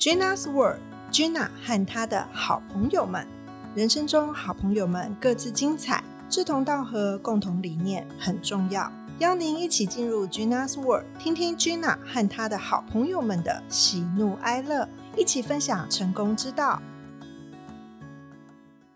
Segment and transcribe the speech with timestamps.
[0.00, 3.26] Gina's World，Gina 和她的好朋友们，
[3.76, 8.90] 人生中好朋友们各自精彩，志同道合，共同理念很重要。
[9.18, 14.88] 邀您一起进入 Gina's World，听听 Gina 和她的好朋友们的喜怒哀乐，
[15.18, 16.80] 一起分享成功之道。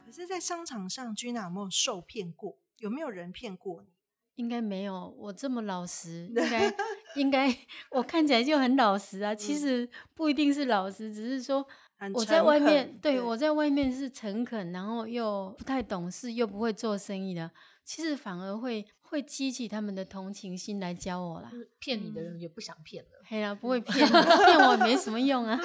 [0.07, 2.57] 可是，在商场上，Gina 有没有受骗过？
[2.79, 3.89] 有没有人骗过你？
[4.37, 6.75] 应该没有，我这么老实，应该
[7.17, 7.55] 应该
[7.91, 9.35] 我看起来就很老实啊。
[9.35, 11.67] 其实不一定是老实，只是说
[12.13, 17.51] 我在外面，对我在外面是诚恳，然后又不太懂事，又不会做生意的。
[17.85, 21.53] 其实反而会会激起他们的同情心来教我啦。
[21.79, 25.61] 骗你的人也不想骗了，嘿啦， 不会骗，骗我没什么用啊。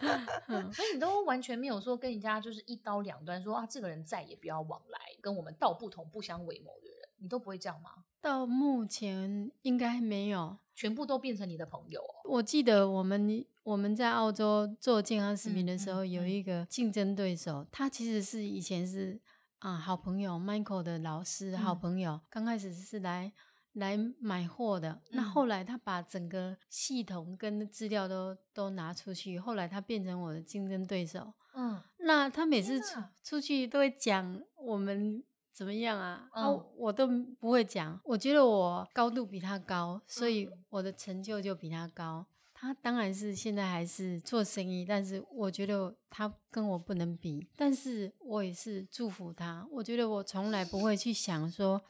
[0.72, 7.08] 所以你都完全没有说跟人家就是一刀两断，说啊这个人再也不要往来，跟我们道不同不相为谋的人。
[7.18, 7.90] 你都不会这样吗？
[8.26, 12.02] 到目前应该没有，全部都变成你的朋友。
[12.24, 19.20] 我记得我们我们在澳洲做健康食品的时候，有一个竞争对手，他其实是以前是
[19.60, 22.20] 啊好朋友，Michael 的老师，好朋友。
[22.28, 23.32] 刚开始是来
[23.74, 31.32] 来买货的，那后来他把整个系统跟资料都都拿出去，后来他变成我的竞争对手。
[31.54, 35.22] 嗯，那他每次出出去都会讲我们。
[35.56, 36.28] 怎么样啊？
[36.34, 37.08] 哦，我都
[37.40, 37.98] 不会讲。
[38.04, 42.26] 我觉得我高度比他高，所以我的成就就比他高。
[42.52, 47.48] 他当然是现在还是做生意，但是我觉得他跟我不能比。
[47.56, 49.66] 但是我也是祝福他。
[49.70, 51.82] 我觉得我从来不会去想说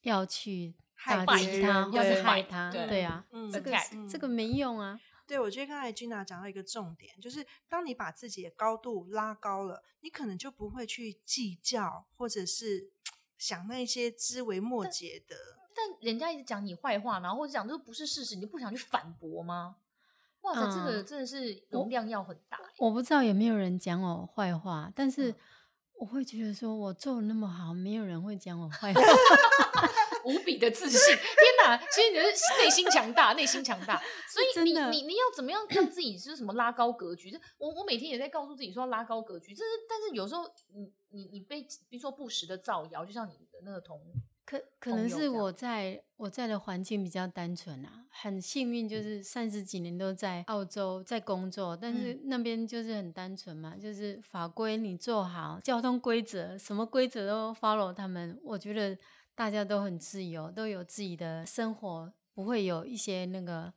[0.00, 0.74] 要去
[1.06, 2.72] 打击他，要是害他。
[2.72, 3.70] 对啊，这个
[4.10, 4.98] 这个没用啊。
[5.28, 12.90] 对，我觉得刚才 Gina 讲到一个重点，就是当你把自己的高度拉高了，你可能就不会去计较，或者是。
[13.42, 15.34] 想那些枝微末节的，
[15.74, 19.74] 但人家一直讲你坏话，然后或者讲这不是事实，你就不想去反驳吗？
[20.42, 22.60] 哇塞，这个真的是容量要很大。
[22.78, 25.34] 我不知道有没有人讲我坏话，但是
[25.98, 29.00] 我会觉得说我做的那么好，没有人会讲我坏话。
[30.24, 31.20] 无比的自信， 天
[31.64, 31.76] 哪！
[31.90, 32.22] 其实你的
[32.58, 34.00] 内心强大， 内心强大。
[34.28, 37.32] 所以你你你要怎么样让自己是什么拉高格局？
[37.58, 39.54] 我我每天也在告诉自己说拉高格局。
[39.54, 40.44] 这是但是有时候
[40.74, 44.00] 你你你被比如说不时的造谣，就像你的那个同
[44.44, 58.98] 可可能是我在我在的环境比较单纯啊，很幸运就是三十几年都在澳洲在工作，但是那边就是很单纯嘛，就是法规你做好，交通规则什么规则都 follow 他们，我觉得。
[59.34, 63.72] 大家都很自由，都有自己的生活，不会有一些那个。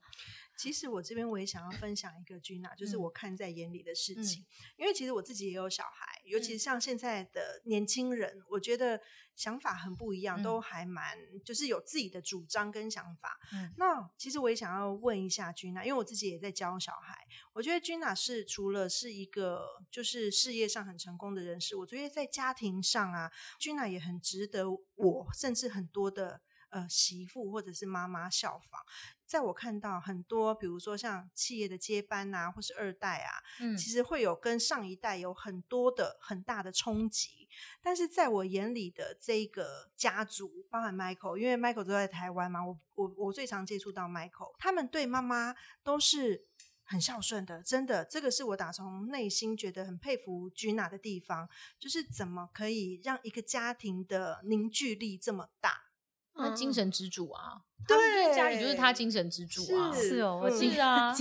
[0.57, 4.45] 其实我这边我也想要分享一个君娜，就是我看在眼里的事情。
[4.77, 9.01] 因为其实我自己也有小孩，尤其是像现在的年轻人，我觉得
[9.35, 13.39] 想法很不一样，都还蛮就是有自己的主张跟想法。
[13.77, 26.41] 那其实我也想要问一下君娜，因为我自己也在教小孩，我觉得君娜是除了是一个就是事业上很成功的人士，我觉得在家庭上啊，君娜也很值得我甚至很多的。
[26.71, 28.81] 呃，媳妇或者是妈妈效仿，
[29.25, 37.47] 在我看到很多，比如说像企业的接班啊，或是二代啊，嗯，其实会有跟上一代有很多的很大的冲击。
[37.81, 46.46] 但是在我眼里的这个家族，包含 Michael，因为 Michael 都在台湾嘛，我我我最常接触到 Michael，他们对妈妈都是
[46.84, 51.50] 很孝顺的，真的，这个是我打从内心觉得很佩服 Gina 的地方，
[51.80, 55.84] 就是怎么可以让一个家庭的凝聚力这么大。
[56.35, 61.13] 他精神支柱啊，对，家里就是他精神支柱啊，是哦，我是啊，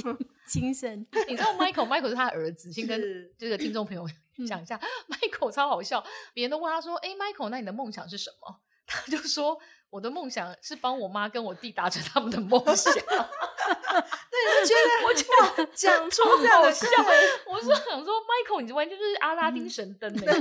[0.47, 1.07] 精神。
[1.29, 3.01] 你知道 Michael，Michael 是他儿子，先跟
[3.39, 4.07] 这个听众朋友
[4.47, 9.59] 讲一下， Michael 超好笑，别人都问他说：“哎，Michael，那你的梦想是什么？”他就说
[9.95, 12.93] ：“我的梦想是帮我妈跟我弟达成他们的梦想。”
[14.29, 16.87] 对，我觉得我就讲出这样的笑，
[17.47, 20.33] 我是想说，Michael，你完全就是阿拉丁神灯呢，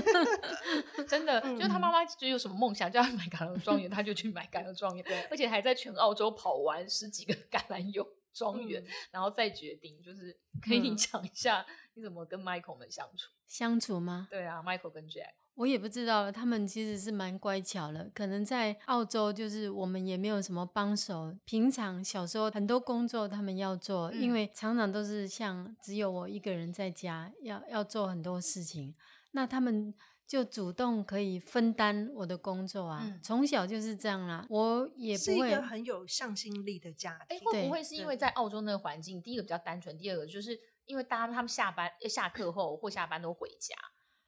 [1.08, 13.32] 真的，就他妈妈就有什么梦想，叫他买橄榄庄园， 他就去买橄榄庄园，而且还在全澳洲跑完十几个橄榄油庄园，然后再决定，就是可以你讲一下你怎么跟 Michael 们相处？
[13.48, 14.28] 相处吗？
[14.30, 15.34] 对啊，Michael 跟 Jack。
[15.56, 18.10] 我也不知道，他们其实是蛮乖巧的。
[18.16, 21.38] 可能在澳洲，就是我们也没有什么帮手。
[21.46, 28.96] 平常小时候很多工作他们要做，因为常常都是像只有我一个人在家，要要做很多事情。
[29.34, 29.94] 那他们
[30.28, 33.20] 就主动可以分担我的工作啊。
[33.24, 37.40] 从小就是这样啦，我也不会很有向心力的家庭。
[37.40, 39.22] 会不会是因为在澳洲那个环境？
[39.22, 43.76] 第一个比较单纯，第二个就是因为大家他们下班、下课后或下班都回家。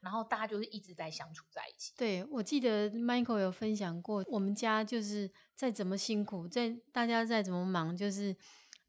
[0.01, 1.92] 然后大家就是一直在相处在一起。
[1.97, 8.36] 对，我记得 Michael 有分享过，我们家就是再怎么辛苦，在大家再怎么忙，就是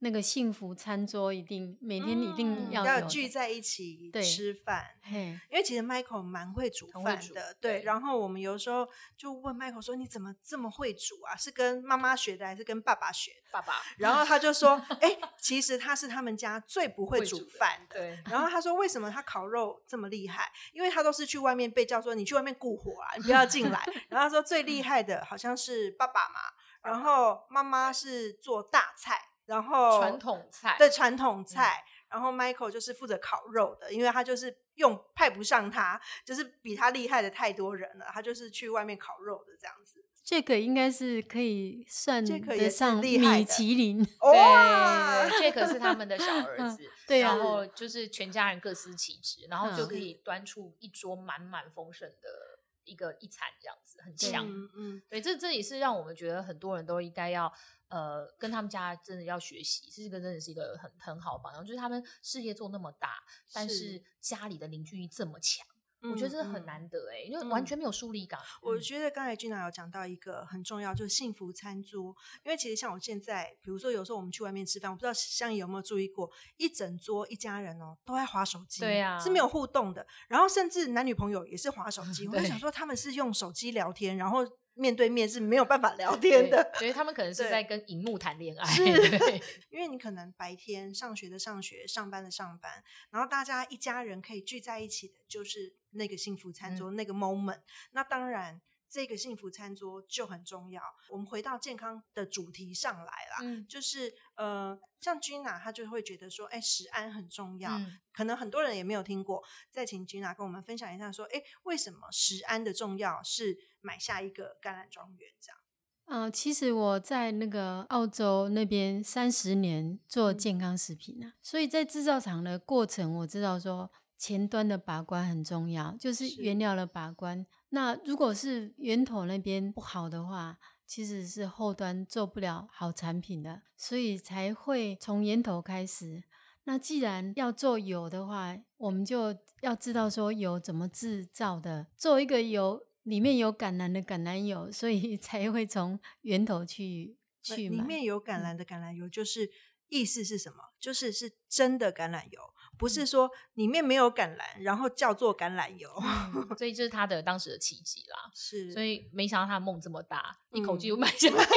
[0.00, 4.84] 那个幸福餐桌一定每天一定嗯要聚在一起对吃饭。
[5.08, 7.82] 因为其实 Michael 蛮会煮饭的，对。
[7.82, 11.36] 然后我们有时候就问 Michael 说：“你怎么这么会煮啊？
[11.36, 13.74] 是跟妈妈学的还是跟爸爸学的爸爸？
[13.98, 18.00] ”然后他就说：“哎、其实他是他们家最不会煮饭的。
[18.00, 20.50] 对，然后他说：“为什么他烤肉这么厉害？
[20.72, 23.82] 因为他都是去外面被叫说你去外面顾火啊，你不要进来。
[24.10, 26.40] ”然后他说最厉害的好像是爸爸嘛，
[26.82, 40.04] 然后妈妈是做大菜，然后传统菜对传统菜，然后 Michael 就是负责烤肉的，因为他就是用派不上他，就是比他厉害的太多人了，他就是去外面烤肉的这样子。
[40.24, 44.04] 这个应该是可以算这个也是得上米厉害的其林。
[44.22, 52.55] 哇，对，Jack 是他们的小 儿子，对啊然后就是全家人各司其职，然后就嗯可以端出一桌满满丰盛的
[52.86, 54.46] 一个一产，这样子很强。
[54.48, 57.52] 嗯嗯，对，这这也是让我们觉得很多人都应该要
[57.88, 63.22] 呃跟他们家真的要学习，这个真的是一个很很好的榜样，就是他们事业做那么大，
[63.52, 65.66] 但是是家里的凝聚力这么强，
[66.08, 68.38] 嗯我觉得这很嗯难得哎、因为完嗯全没有疏离感。
[68.62, 72.14] 我嗯觉得刚才君娜有讲到一个很重要，就是幸福餐桌。
[72.44, 80.06] 因为其实像我现在，比如说有时候我们去外面吃饭，我不知道香姨有没有注意过，一整桌一家人哦都在划手机，对啊是没有互动的。
[80.28, 84.46] 然后甚至男女朋友也是划手机， 我就想说他们是用手机聊天，然后
[84.76, 86.70] 面对面是没有办法聊天的。
[86.74, 88.64] 所以他们可能是在跟荧幕谈恋爱。
[88.66, 88.84] 是
[89.18, 97.60] 对 因为你可能白天上学的上学，上班的上班，然后大家一家人可以聚在一起的，就是那个幸福餐桌、那个 moment。
[97.92, 98.60] 那当然，
[98.96, 100.80] 这个幸福餐桌就很重要。
[101.10, 107.76] 我们回到健康的主题上来啦，嗯就是呃，像 Gina 她就会觉得说，哎，食安很重要。
[107.76, 115.60] 嗯可能很多人也没有听过，再请 Gina 跟我们分享一下，说，哎，为什么食安的重要是买下一个橄榄庄园这样？
[116.06, 127.44] 嗯、其实我在那个澳洲那边三十年做嗯健康食品啊，所以在制造厂的过程，我知道说前端的把关很重要，就是是原料的把关。
[127.76, 136.22] 那如果是源头那边不好的话，其实是后端做不了好产品的，所以才会从源头开始。
[136.64, 141.86] 那既然要做油的话，我们就要知道说油怎么制造的。
[141.98, 147.82] 做一个油里面有橄榄的橄榄油，所以 才会从源头去去买。
[147.82, 149.50] 里面有橄榄的橄榄油，就是
[149.88, 150.64] 意思是什么？
[150.78, 152.40] 就是是真的橄榄油，
[152.78, 155.90] 不是说里面没有橄榄，然后叫做橄榄油。
[156.00, 158.30] 嗯所以这是他的当时的奇迹啦。
[158.34, 161.44] 是，所以没想到他的梦这么大，一口气嗯就买下来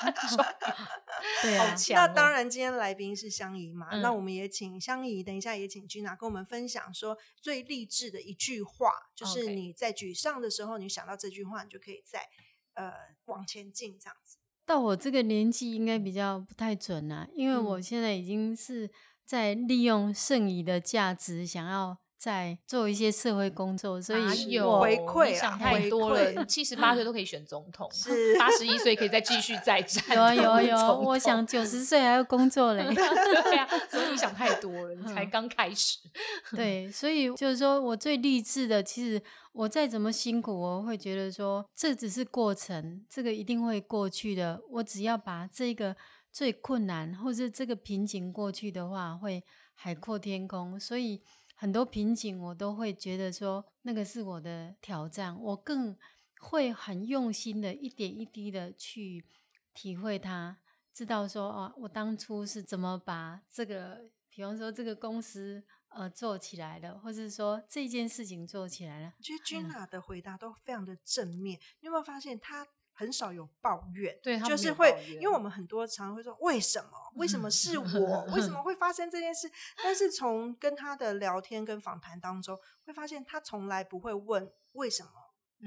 [1.42, 12.28] 对啊，好强哦那当然，今天来宾是香姨嘛，嗯那我们也请香姨，等一下也请君娜跟我们分享说最励志的一句话，就是你在沮丧的时候，你想到这句话，你就可以再
[12.74, 12.92] 呃
[13.26, 14.38] 往前进这样子。
[14.70, 18.88] 到我这个年纪应该比较不太准啦、因为我嗯现在已经是
[19.26, 30.04] 在利用剩余的价值，想要再做一些社会工作，所以有我回馈啊想太回多了， 七十八岁都可以选总统，是八十一岁可以再继续再战。
[30.14, 32.84] 有啊有啊有啊，我想九十岁还要工作嘞。
[32.94, 35.98] 对啊，所以你想太多了，你才嗯刚开始。
[36.54, 39.20] 对，所以就是说我最励志的，其实
[39.52, 44.62] 我再怎么辛苦，我会觉得说这只是过程，这个一定会过去的。
[44.70, 45.96] 我只要把这个
[46.30, 49.42] 最困难或是这个瓶颈过去的话，会
[49.74, 50.78] 海阔天空。
[50.78, 51.20] 所以
[51.56, 55.96] 很多瓶颈我都会觉得说那个是我的挑战，我更
[56.40, 59.24] 会很用心的一点一滴的去
[59.74, 60.58] 体会它，
[60.94, 69.12] 知道说哦，我当初是怎么把这个，比方说这个公司呃做起来了，或是说这件事情做起来了。
[69.18, 74.18] 我觉得君娜的回答都非常的正面，你有没有发现她很少有抱怨？
[74.22, 76.90] 对就是会因为我们很多常常会说为什么？
[77.14, 78.24] 为什么是我？
[78.34, 79.50] 为什么会发生这件事？
[79.82, 85.10] 但是从跟他的聊天跟访谈当中，会发现他从来不会问为什么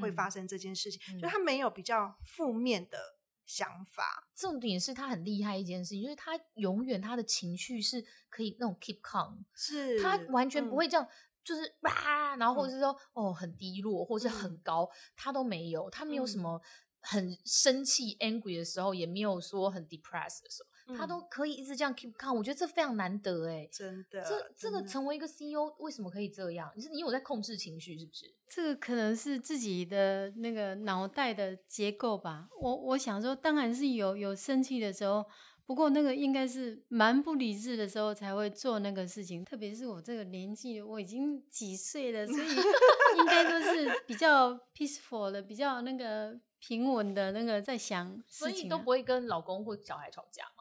[0.01, 2.97] 会发生这件事情，嗯就他没有比较负面的
[3.45, 4.27] 想法。
[4.35, 11.07] 重点是他很厉害一件事情，就是他永远他的情绪是可以那种 keep calm，是他完全嗯不会这样。
[11.43, 16.61] 就是哇，然后或者是说、哦很低落，或是很嗯高，他都没有，他没有什嗯么
[17.01, 23.67] 很生气 angry 的时候，也没有说很 depressed 的时候，他嗯都可以一直这样 keep calm，我觉得这非常难得哎。
[23.71, 26.71] 真的，这这个成为一个 CEO 为什么可以这样？
[26.75, 28.33] 你是你有在控制情绪是不是？
[28.49, 32.47] 这个可能是自己的那个脑袋的结构吧。
[32.59, 35.25] 我我想说，当然是有有生气的时候，
[35.65, 39.43] 不过那个应该是蛮不理智的时候才会做那个事情。
[39.45, 42.47] 特别是我这个年纪，我已经几岁了，所以
[43.17, 48.67] 应该都是比较 peaceful 的，比较那个平稳的那个在想所事情、啊。
[48.67, 50.52] 以都不会跟老公或小孩吵架吗？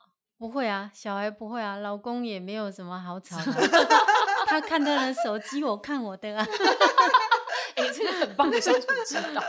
[0.43, 3.69] 不会啊，小孩不会啊，老公也没有什么好吵的，
[4.49, 6.45] 他看他的手机，我看我的啊。
[7.77, 9.41] 哎，这个很棒的相处之道，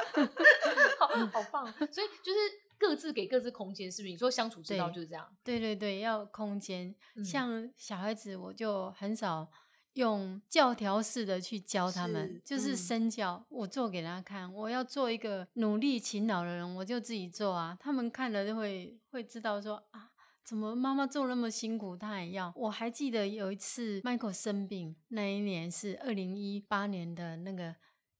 [0.99, 1.65] 好好棒。
[1.91, 2.37] 所以就是
[2.77, 4.11] 各自给各自空间，是不是？
[4.11, 5.27] 你说相处之道就是这样？
[5.43, 6.93] 对对对，要空间。
[7.25, 9.49] 像小孩子，我就很少
[9.93, 14.53] 用教条式的去教他们，就是身教，我做给他看。
[14.53, 17.75] 我要做一个努力勤劳的人，我就自己做啊。
[17.79, 20.11] 他们看了就会会知道说啊，
[20.43, 22.53] 怎么妈妈做那么辛苦，她也要。
[22.55, 27.75] 我还记得有一次 Michael 生病，那一年是二零一八年的那个。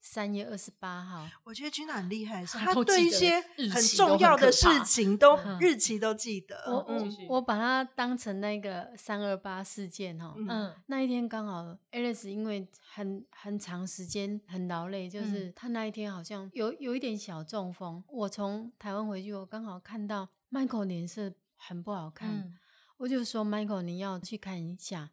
[0.06, 3.40] 三月二十八号，我觉得君娜很厉害，他对一些
[3.72, 6.62] 很重要的事情都日期都记得。
[6.66, 18.04] 我我我把它当成那个三二八事件哈，嗯，那一天刚好 Alice 因为很很长时间很劳累，就是他那一天好像有有一点小中风。
[18.08, 21.32] 我从台湾回去，我刚好看到 Michael 脸色
[21.66, 22.54] 很不好看，
[22.98, 25.10] 我就说 Michael 你要去看一下。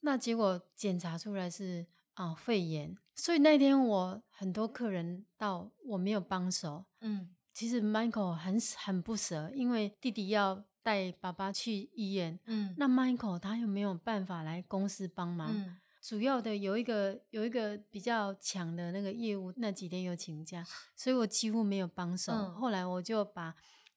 [0.00, 1.86] 那结果检查出来是。
[2.14, 6.84] 啊，肺炎，所以那天我很多客人到，我没有帮手。
[7.00, 12.38] 嗯，其实 Michael 很很不舍，因为弟弟要带爸爸去医院。
[12.44, 15.50] 嗯，那 Michael 他又没有办法来公司帮忙。
[15.52, 22.32] 嗯，主要的有一个有一个比较强的那个业务，那几天有请假，所以我几乎没有帮手。
[22.52, 23.52] 后来我就把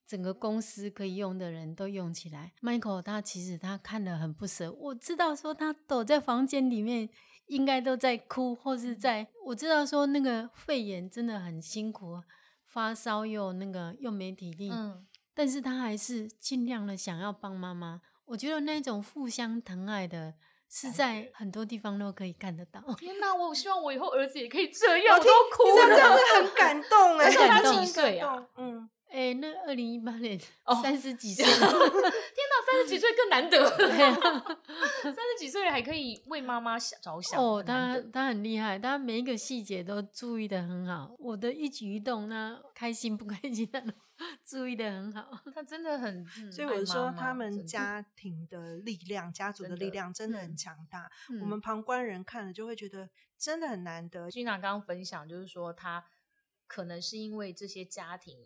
[0.07, 2.53] 整个公司可以用的人都用起来。
[2.61, 7.09] Michael 他其实他看得很不舍，我知道说他躲在房间里面。
[7.47, 12.21] 应该都在哭，或是在我知道说那个肺炎真的很辛苦，
[12.65, 18.01] 发烧又那个又没体力，嗯，但是他还是尽量的想要帮妈妈。
[18.25, 20.33] 我觉得那种互相疼爱的，
[20.69, 22.81] 是在很多地方都可以看得到。
[22.95, 28.45] 天哪，我希望我以后儿子也可以这样，我都哭了，这样子很感动 哎，很感动，几岁啊？
[28.57, 28.89] 嗯。
[29.09, 30.37] 哎，那二零一八年
[30.83, 33.69] 三十几岁， 天哪，三十几岁更难得。
[35.01, 41.15] 三十几岁还可以为妈妈想着想哦，他他很厉害，他每一个细节都注意的很好。
[41.19, 43.93] 我的一举一动，呢，开心不开心，他都
[44.43, 45.39] 注意的很好。
[45.55, 51.09] 他真的很，所以我说他们家庭的力量，家族的力量真的很强大。
[51.41, 54.29] 我们旁观人看了就会觉得真的很难得。
[54.29, 56.03] 君娜刚刚分享就是说，他
[56.67, 58.37] 可能是因为这些家庭。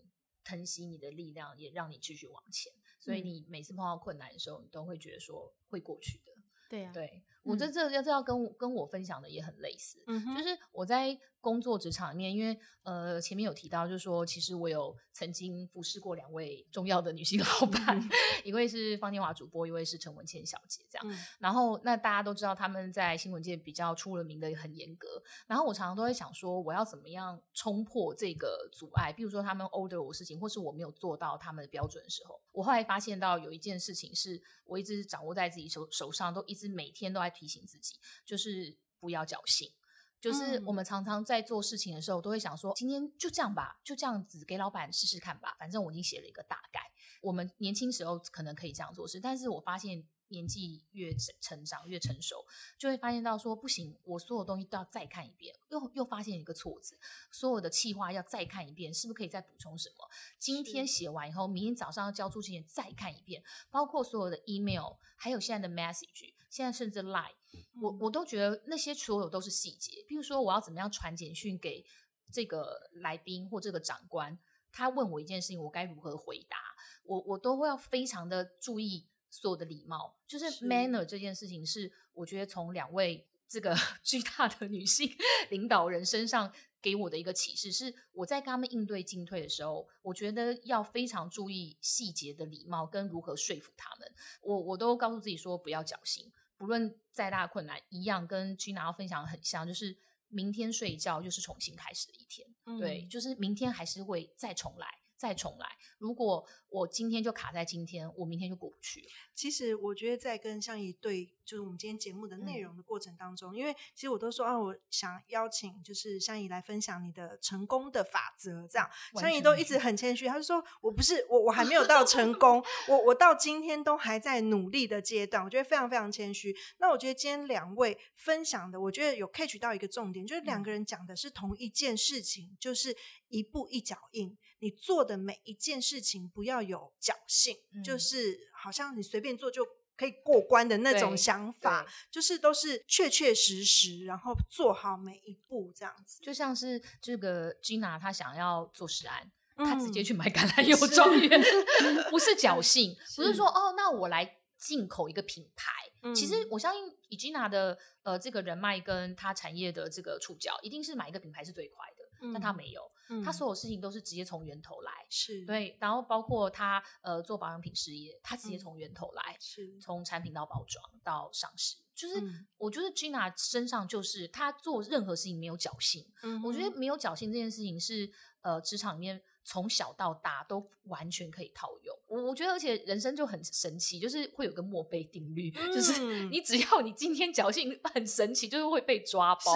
[0.43, 2.71] 疼惜你的力量，也让你继续往前。
[3.00, 6.31] 所以你每次碰到困难的时候，你都会觉得说会过去的。
[6.69, 11.17] 对呀，对我这这要这要跟跟我分享的也很类似，就是我在。
[11.41, 18.00] 工作职场里面，因为呃前面有提到，就是说其实我有曾经服侍过两位重要的女性 老板，
[18.43, 21.19] 一位是方天华主播，一位是陈文倩小姐，这样。
[21.39, 25.07] 然后那大家都知道他们在新闻界比较出了名的很严格。
[25.48, 29.12] 然后我常常都会想说，我要怎么样冲破这个阻碍？
[29.12, 39.72] 比如说他们 order 我事情，或是我没有做到他们的标准的时候，我后来发现到有一件事情是我一直掌握在自己手手上，都一直每天都在提醒自己，就是不要侥幸。
[40.20, 45.56] 就是我们常常在做事情的时候，都会想说，今天就这样吧，就这样子给老板试试看吧。
[45.58, 46.80] 反正我已经写了一个大概。
[47.24, 52.46] 我们年轻时候可能可以这样做事，但是我发现年纪越成成长越成熟，
[52.78, 56.96] 就会发现到说不行，我所有东西都要再看一遍，又又发现一个错字，
[57.32, 60.08] 所有的气话要再看一遍，是不是可以再补充什么？
[60.38, 67.34] 今天写完以后，明天早上要交出去前再看一遍，包括所有的 email，还有现在的 message，现在甚至 line。
[67.81, 71.84] 我我都觉得那些所有都是细节，比如说我要怎么样传简讯给
[72.31, 74.38] 这个来宾或这个长官，
[74.72, 76.58] 他问我一件事情，我该如何回答，
[77.03, 85.10] 我我都会要非常的注意所有的礼貌，就是 manner 这件事情是我觉得从两位这个 巨大的女性
[85.50, 94.10] 领导人身上给我的一个启示，是我在跟他们应对进退的时候，我觉得要非常注意细节的礼貌跟如何说服他们，
[94.41, 96.31] 我我都告诉自己说不要侥幸。
[96.62, 105.00] 不论再大困难，一样跟 Gina 要分享很像，就是明天睡一觉就是重新开始的一天，对，就是明天还是会再重来。
[105.22, 105.68] 再重来。
[106.00, 109.08] 如果我今天就卡在今天，我明天就过不去。
[109.36, 118.68] 其实我觉得在跟相宜对，就是我们今天节目的内容的过程当中，因为其实我都说啊，我想邀请就是相宜来分享你的成功的法则。
[118.68, 125.44] 这样，相宜都一直很谦虚，他就说我不是我，我还没有到成功，我我到今天都还在努力的阶段。
[125.44, 126.56] 我觉得非常非常谦虚。
[126.80, 132.98] 那我觉得今天两位分享的，我觉得有 catch 到一个重点，就是两个人讲的是同一件事情，就是
[133.28, 134.36] 一步一脚印。
[134.62, 146.24] 你做的每一件事情不要有侥幸，就是好像你随便做就可以过关的那种想法，就是都是确确实实，然后做好每一步这样子。
[146.24, 151.41] 就像是这个 Gina，她想要做实案，她直接去买橄榄油庄园，
[152.10, 154.38] 不是侥幸，不是说哦，那我来。
[154.62, 155.72] 进口一个品牌。
[156.13, 162.00] 其实我相信以 Gina 的呃这个人脉跟他产业的这个触角，一定是买一个品牌是最快的。
[162.34, 162.92] 但他没有，
[163.24, 164.92] 他所有事情都是直接从源头来。
[165.10, 171.78] 是对，然后包括他呃做保养品事业，他直接从源头来，是从产品到包装到上市。
[171.94, 172.24] 就是
[172.58, 176.08] 我觉得 Gina 身上就是他做任何事情没有侥幸。
[176.24, 178.12] 嗯，我觉得没有侥幸这件事情是
[178.42, 179.22] 呃职场里面。
[179.43, 189.55] 从小到大都完全可以套用，我我觉得，而且人生就很神奇，就是会有个墨菲定律，就是你只要你今天侥幸很神奇，就是会被抓包，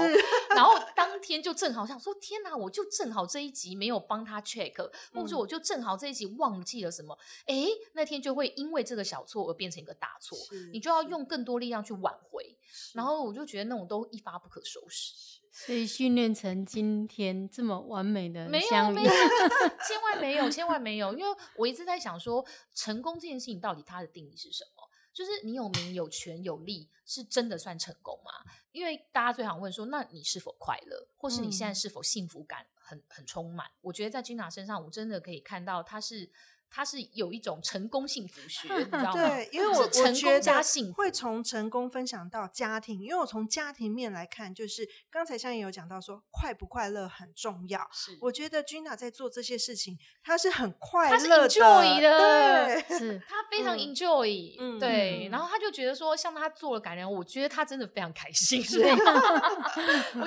[0.55, 0.73] 然后。
[0.95, 4.75] 当天就正好想说，天哪，我就正好这一集没有帮他 check，
[5.13, 10.37] 或者说我就正好这一集忘记了什么，哎，那天就会因为这个小错而变成一个大错，
[10.71, 12.57] 你就要用更多力量去挽回，
[12.93, 15.34] 然后我就觉得那种都一发不可收拾。
[15.57, 19.09] 所以训练成今天这么完美的没有没有，
[19.87, 24.83] 千万没有千万没有，因为我一直在想说，成功这件事情到底它的定义是什么？
[25.13, 28.51] 就是你有名有权有利，是真的算成功吗？
[28.73, 33.65] 因为大家最常问说，那你是否快乐，或是你现在是否幸福感很很充满？
[33.79, 36.29] 我觉得在君娜身上，我真的可以看到他是。
[36.69, 39.13] 它是有一种成功幸福学，你知道吗？
[39.13, 47.87] 对，因为我成功加幸福会从成功分享到家庭，因为我从家庭面来看，就是刚才香也有讲到说，快不快乐很重要。
[47.93, 55.29] 是，我觉得君娜在做这些事情，她是很快乐的，对，是 她非常 enjoy，嗯，对。
[55.31, 58.61] 然后她就觉得说，像她做了感人，我觉得她真的非常开心。
[58.61, 58.99] 是， 我觉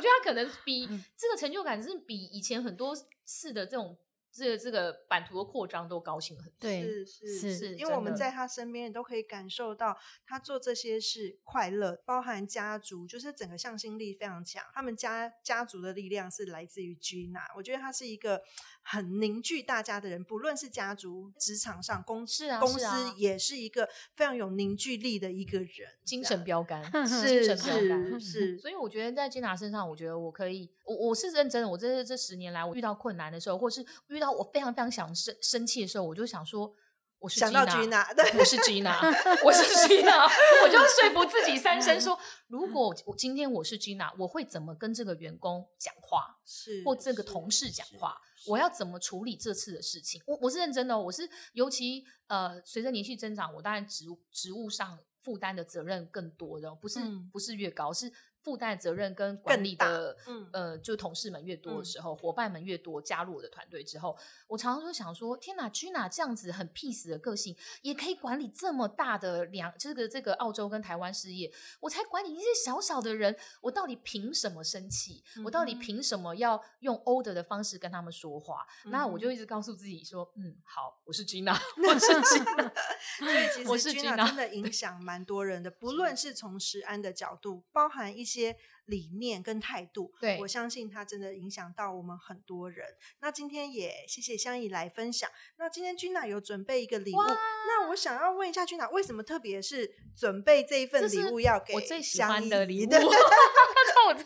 [0.01, 3.97] 得她可能比这个成就感是比以前很多事的这种。
[4.39, 14.65] 这个这个版图的扩张都高兴很多，是是是，因为我们在他身边都可以感受到他做这些是快乐，包含家族，就是整个向心力非常强。
[14.73, 18.41] 他们家家族的力量是来自于 Gina，我觉得他是一个
[18.83, 25.69] 很凝聚大家的人，不论是家族、职场上、公司啊公司，也是一个非常有凝聚力的一个人，
[26.05, 28.59] 精神标杆，是是是。
[28.59, 31.69] 所以我觉得在 Gina 身上，我觉得我可以，我我是认真的。
[31.69, 36.75] 我这这十年来，我遇到困难的时候，或是遇到我非常非常想生生气的时候，我就想说，
[37.21, 38.07] 我是想到 Gina，
[38.39, 38.95] 我是 Gina，
[39.45, 40.23] 我是 Gina，
[40.63, 50.23] 我就说服自己三声说， 如果我今天我是 Gina，我会怎么跟这个员工讲话，是或这个同事讲话，我要怎么处理这次的事情？
[50.27, 57.01] 我我是认真的，我是尤其呃，随着年纪增长，我当然职职务上负担的责任更多的，不是
[57.33, 58.13] 不是越高是。
[58.49, 75.23] 负担责任跟管理的，嗯呃，就同事们越多的时候，伙伴们越多，加入我的团队之后，我常常就想说：天哪，Gina 这样子很 peace 的个性，也可以管理这么大的两这个这个澳洲跟台湾事业，我才管理一些小小的人，我到底凭什么生气？
[75.45, 78.67] 我到底凭什么要用 order 的方式跟他们说话？
[78.87, 81.55] 那我就一直告诉自己说：嗯，好，我是 Gina，
[81.87, 82.73] 我是 Gina，
[83.67, 88.38] 所以其实 Gina 真的影响蛮多人的， 不论是从食安的角度，包含一些。
[88.39, 92.87] 些理念跟态度，对我相信它真的影响到我们很多人。
[93.21, 95.29] 那今天也谢谢香姨来分享。
[95.57, 102.91] 那今天君娜有准备一个礼物，那我想要问一下君娜，为什么特别是准备这一份礼物要给 我最喜欢的礼物？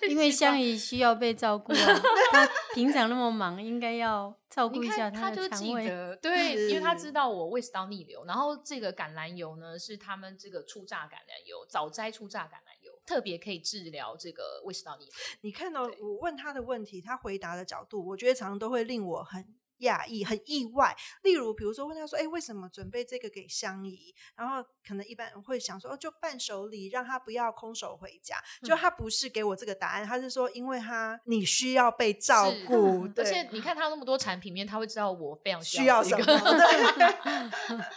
[0.08, 5.88] 因为香姨需要被照顾啊， 她平常那么忙，应该要照顾一下他的肠胃。
[6.22, 12.81] 对，因为他知道我胃食道逆流，然后这个橄榄油呢是他们这个初榨橄榄油，早摘初榨橄榄。
[13.04, 15.12] 特别可以治疗这个胃食道逆流。
[15.40, 19.54] 你看到我问他的问题，他回答的角度，我觉得常常都会令我很。
[19.82, 36.24] 讶异很意外，例如比如说问他说：“哎，为什么准备这个给香姨？”然后可能一般会想说：“哦，就伴手礼，让他不要空手回家。”就他不是给我这个答案，他是说：“因为他你需要被照顾。”而且你看他那么多产品面，他会知道我非常需要什么。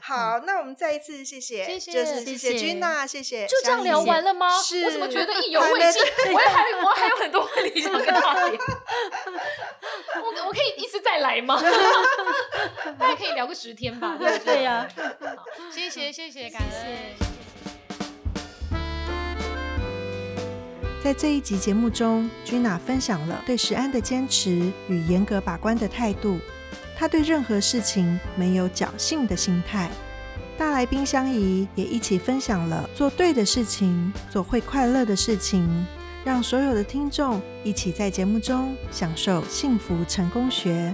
[0.00, 3.46] 好，那我们再一次谢谢，谢谢，就是谢谢君娜，谢谢。
[3.46, 4.60] 就这样聊完了吗？
[4.62, 6.02] 是我怎么觉得意犹未尽？
[6.32, 8.58] 我还我 还有很多问题想跟他聊。
[10.22, 11.34] 我我可以一直再来。
[11.34, 11.60] 来吗？
[12.98, 14.16] 大家可以聊个十天吧。
[14.18, 16.96] 对呀，好，谢谢谢谢，感恩。
[21.04, 26.38] 在这一集节目中，Gina 分享了对食安的坚持与严格把关的态度。
[26.96, 29.90] 她对任何事情没有侥幸的心态。
[30.56, 35.86] 大来宾相宜也一起分享了做对的事情，做会快乐的事情，
[36.24, 40.92] 让所有的听众一起在节目中享受幸福成功学。